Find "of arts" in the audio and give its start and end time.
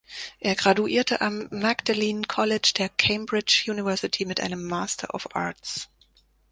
5.13-5.89